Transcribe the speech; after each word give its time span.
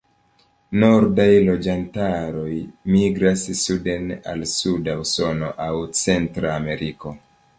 Nordaj 0.83 1.27
loĝantaroj 1.49 2.55
migras 2.95 3.43
suden 3.61 4.09
al 4.33 4.41
suda 4.55 4.97
Usono 5.05 5.53
aŭ 5.67 5.71
Centra 6.03 6.53
Ameriko. 6.61 7.17